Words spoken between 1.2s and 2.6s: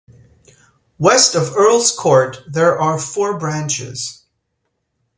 of Earl's Court,